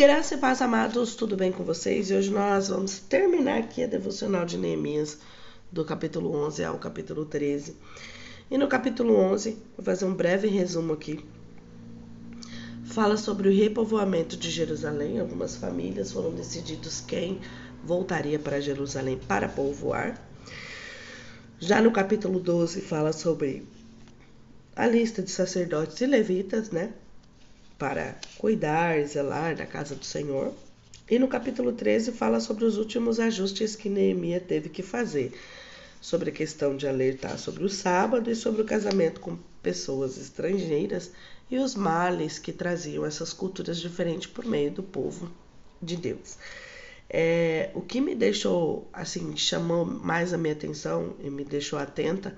Graça 0.00 0.34
e 0.34 0.38
paz, 0.38 0.62
amados, 0.62 1.14
tudo 1.14 1.36
bem 1.36 1.52
com 1.52 1.62
vocês? 1.62 2.10
E 2.10 2.14
hoje 2.14 2.30
nós 2.30 2.68
vamos 2.68 3.00
terminar 3.00 3.58
aqui 3.58 3.84
a 3.84 3.86
devocional 3.86 4.46
de 4.46 4.56
Neemias, 4.56 5.18
do 5.70 5.84
capítulo 5.84 6.34
11 6.34 6.64
ao 6.64 6.78
capítulo 6.78 7.26
13. 7.26 7.76
E 8.50 8.56
no 8.56 8.66
capítulo 8.66 9.14
11, 9.14 9.58
vou 9.76 9.84
fazer 9.84 10.06
um 10.06 10.14
breve 10.14 10.48
resumo 10.48 10.94
aqui. 10.94 11.22
Fala 12.86 13.18
sobre 13.18 13.50
o 13.50 13.54
repovoamento 13.54 14.38
de 14.38 14.48
Jerusalém. 14.48 15.20
Algumas 15.20 15.56
famílias 15.56 16.12
foram 16.12 16.30
decididos 16.30 17.02
quem 17.02 17.38
voltaria 17.84 18.38
para 18.38 18.58
Jerusalém 18.58 19.20
para 19.28 19.50
povoar. 19.50 20.18
Já 21.58 21.82
no 21.82 21.92
capítulo 21.92 22.40
12, 22.40 22.80
fala 22.80 23.12
sobre 23.12 23.68
a 24.74 24.86
lista 24.86 25.20
de 25.20 25.30
sacerdotes 25.30 26.00
e 26.00 26.06
levitas, 26.06 26.70
né? 26.70 26.90
Para 27.80 28.14
cuidar, 28.36 29.02
zelar 29.06 29.56
da 29.56 29.64
casa 29.64 29.94
do 29.94 30.04
Senhor. 30.04 30.52
E 31.10 31.18
no 31.18 31.26
capítulo 31.26 31.72
13 31.72 32.12
fala 32.12 32.38
sobre 32.38 32.66
os 32.66 32.76
últimos 32.76 33.18
ajustes 33.18 33.74
que 33.74 33.88
Neemias 33.88 34.42
teve 34.46 34.68
que 34.68 34.82
fazer, 34.82 35.32
sobre 35.98 36.28
a 36.28 36.32
questão 36.32 36.76
de 36.76 36.86
alertar 36.86 37.38
sobre 37.38 37.64
o 37.64 37.70
sábado 37.70 38.30
e 38.30 38.36
sobre 38.36 38.60
o 38.60 38.66
casamento 38.66 39.18
com 39.18 39.38
pessoas 39.62 40.18
estrangeiras 40.18 41.10
e 41.50 41.56
os 41.56 41.74
males 41.74 42.38
que 42.38 42.52
traziam 42.52 43.06
essas 43.06 43.32
culturas 43.32 43.78
diferentes 43.78 44.26
por 44.26 44.44
meio 44.44 44.70
do 44.70 44.82
povo 44.82 45.30
de 45.80 45.96
Deus. 45.96 46.36
É, 47.08 47.70
o 47.74 47.80
que 47.80 47.98
me 47.98 48.14
deixou, 48.14 48.90
assim, 48.92 49.34
chamou 49.38 49.86
mais 49.86 50.34
a 50.34 50.36
minha 50.36 50.52
atenção 50.52 51.16
e 51.18 51.30
me 51.30 51.44
deixou 51.44 51.78
atenta 51.78 52.36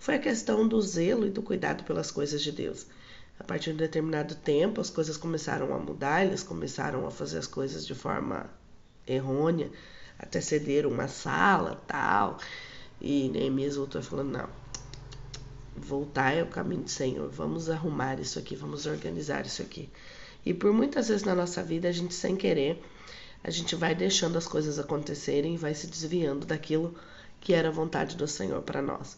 foi 0.00 0.16
a 0.16 0.18
questão 0.18 0.66
do 0.66 0.82
zelo 0.82 1.28
e 1.28 1.30
do 1.30 1.42
cuidado 1.42 1.84
pelas 1.84 2.10
coisas 2.10 2.42
de 2.42 2.50
Deus. 2.50 2.88
A 3.40 3.44
partir 3.44 3.70
de 3.70 3.76
um 3.76 3.78
determinado 3.78 4.34
tempo, 4.36 4.80
as 4.80 4.90
coisas 4.90 5.16
começaram 5.16 5.74
a 5.74 5.78
mudar, 5.78 6.24
eles 6.24 6.42
começaram 6.42 7.06
a 7.06 7.10
fazer 7.10 7.38
as 7.38 7.46
coisas 7.46 7.86
de 7.86 7.94
forma 7.94 8.48
errônea, 9.06 9.72
até 10.18 10.40
ceder 10.40 10.86
uma 10.86 11.08
sala, 11.08 11.82
tal. 11.86 12.38
E 13.00 13.30
Neemias 13.30 13.76
voltou 13.76 14.02
falando: 14.02 14.30
não, 14.30 14.48
voltar 15.74 16.34
é 16.34 16.42
o 16.42 16.46
caminho 16.46 16.82
do 16.82 16.90
Senhor, 16.90 17.28
vamos 17.28 17.68
arrumar 17.68 18.20
isso 18.20 18.38
aqui, 18.38 18.54
vamos 18.54 18.86
organizar 18.86 19.44
isso 19.46 19.62
aqui. 19.62 19.90
E 20.46 20.54
por 20.54 20.72
muitas 20.72 21.08
vezes 21.08 21.24
na 21.24 21.34
nossa 21.34 21.62
vida, 21.62 21.88
a 21.88 21.92
gente 21.92 22.14
sem 22.14 22.36
querer 22.36 22.80
a 23.42 23.50
gente 23.50 23.74
vai 23.74 23.94
deixando 23.94 24.36
as 24.36 24.46
coisas 24.46 24.78
acontecerem 24.78 25.54
e 25.54 25.56
vai 25.56 25.74
se 25.74 25.86
desviando 25.86 26.46
daquilo 26.46 26.94
que 27.40 27.54
era 27.54 27.68
a 27.68 27.72
vontade 27.72 28.16
do 28.16 28.28
Senhor 28.28 28.60
para 28.62 28.82
nós. 28.82 29.16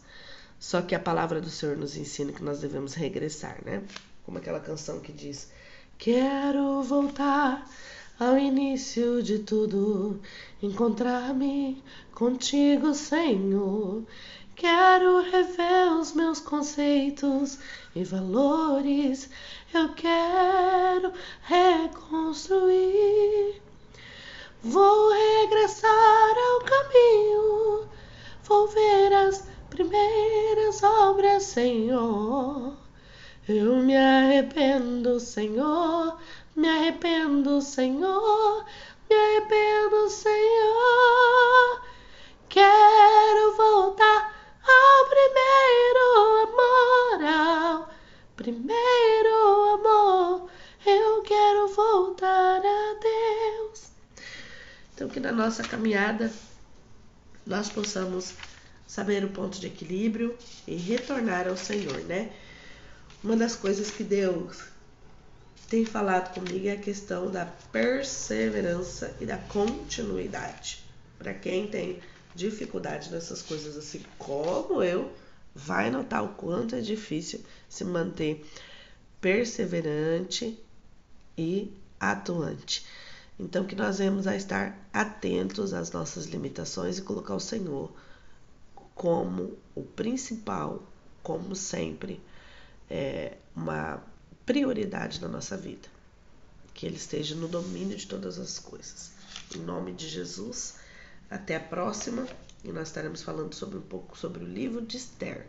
Só 0.57 0.81
que 0.81 0.95
a 0.95 0.99
palavra 0.99 1.41
do 1.41 1.49
Senhor 1.49 1.75
nos 1.75 1.97
ensina 1.97 2.31
que 2.31 2.41
nós 2.41 2.61
devemos 2.61 2.93
regressar, 2.93 3.59
né? 3.65 3.83
Como 4.25 4.37
aquela 4.37 4.59
canção 4.59 4.99
que 4.99 5.11
diz: 5.11 5.51
Quero 5.97 6.81
voltar 6.83 7.69
ao 8.19 8.37
início 8.37 9.23
de 9.23 9.39
tudo, 9.39 10.19
encontrar-me 10.61 11.83
contigo, 12.13 12.93
Senhor. 12.93 14.03
Quero 14.55 15.21
rever 15.31 15.91
os 15.99 16.13
meus 16.13 16.39
conceitos 16.39 17.59
e 17.95 18.03
valores. 18.03 19.29
Eu 19.73 19.93
quero 19.93 21.11
reconstruir 21.41 22.83
Vou 24.65 25.11
regressar 25.11 26.35
ao 26.37 26.61
caminho, 26.61 27.89
vou 28.45 28.65
ver 28.67 29.11
as 29.11 29.45
primeiras 29.69 30.81
obras, 30.81 31.43
Senhor. 31.43 32.73
Eu 33.45 33.75
me 33.75 33.93
arrependo, 33.93 35.19
Senhor, 35.19 36.17
me 36.55 36.65
arrependo, 36.65 37.61
Senhor, 37.61 38.65
me 39.09 39.15
arrependo, 39.17 40.09
Senhor. 40.09 41.81
Quero 42.47 43.57
voltar 43.57 44.33
ao 44.63 45.09
primeiro 45.09 46.47
amor, 46.47 47.25
ao 47.25 47.89
primeiro 48.37 49.73
amor. 49.73 50.49
Eu 50.85 51.21
quero 51.23 51.67
voltar 51.67 52.61
a 52.65 52.99
Deus. 53.01 53.91
Então, 54.95 55.09
que 55.09 55.19
na 55.19 55.33
nossa 55.33 55.63
caminhada 55.63 56.31
nós 57.45 57.69
possamos 57.69 58.35
saber 58.87 59.25
o 59.25 59.29
ponto 59.31 59.59
de 59.59 59.67
equilíbrio 59.67 60.33
e 60.65 60.75
retornar 60.75 61.45
ao 61.49 61.57
Senhor, 61.57 61.99
né? 62.05 62.31
Uma 63.23 63.37
das 63.37 63.55
coisas 63.55 63.89
que 63.89 64.03
Deus 64.03 64.57
tem 65.69 65.85
falado 65.85 66.33
comigo 66.33 66.67
é 66.67 66.73
a 66.73 66.77
questão 66.77 67.31
da 67.31 67.45
perseverança 67.71 69.15
e 69.21 69.25
da 69.25 69.37
continuidade. 69.37 70.83
Para 71.17 71.33
quem 71.33 71.65
tem 71.67 72.01
dificuldade 72.35 73.09
nessas 73.09 73.41
coisas 73.41 73.77
assim 73.77 74.01
como 74.17 74.83
eu, 74.83 75.09
vai 75.55 75.89
notar 75.89 76.21
o 76.21 76.33
quanto 76.33 76.75
é 76.75 76.81
difícil 76.81 77.39
se 77.69 77.85
manter 77.85 78.45
perseverante 79.21 80.59
e 81.37 81.71
atuante. 81.97 82.85
Então, 83.39 83.65
que 83.65 83.73
nós 83.73 83.99
vemos 83.99 84.27
a 84.27 84.35
estar 84.35 84.77
atentos 84.91 85.73
às 85.73 85.89
nossas 85.93 86.25
limitações 86.25 86.97
e 86.97 87.01
colocar 87.01 87.35
o 87.35 87.39
Senhor 87.39 87.89
como 88.93 89.57
o 89.73 89.81
principal, 89.81 90.83
como 91.23 91.55
sempre, 91.55 92.19
é 92.95 93.37
uma 93.55 94.03
prioridade 94.45 95.19
na 95.19 95.27
nossa 95.27 95.57
vida. 95.57 95.89
Que 96.75 96.85
Ele 96.85 96.95
esteja 96.95 97.33
no 97.33 97.47
domínio 97.47 97.97
de 97.97 98.05
todas 98.05 98.37
as 98.37 98.59
coisas. 98.59 99.11
Em 99.55 99.57
nome 99.57 99.93
de 99.93 100.07
Jesus, 100.07 100.75
até 101.27 101.55
a 101.55 101.59
próxima. 101.59 102.27
E 102.63 102.71
nós 102.71 102.89
estaremos 102.89 103.23
falando 103.23 103.55
sobre 103.55 103.79
um 103.79 103.81
pouco 103.81 104.15
sobre 104.15 104.43
o 104.43 104.47
livro 104.47 104.85
de 104.85 104.97
Esther. 104.97 105.47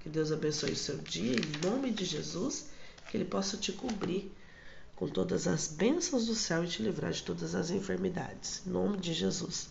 Que 0.00 0.08
Deus 0.08 0.32
abençoe 0.32 0.72
o 0.72 0.76
seu 0.76 0.96
dia, 0.96 1.36
em 1.36 1.66
nome 1.68 1.90
de 1.90 2.06
Jesus, 2.06 2.68
que 3.10 3.18
Ele 3.18 3.26
possa 3.26 3.58
te 3.58 3.70
cobrir 3.70 4.32
com 4.96 5.08
todas 5.08 5.46
as 5.46 5.68
bênçãos 5.68 6.26
do 6.26 6.34
céu 6.34 6.64
e 6.64 6.68
te 6.68 6.82
livrar 6.82 7.12
de 7.12 7.22
todas 7.22 7.54
as 7.54 7.70
enfermidades. 7.70 8.62
Em 8.66 8.70
nome 8.70 8.96
de 8.96 9.12
Jesus. 9.12 9.68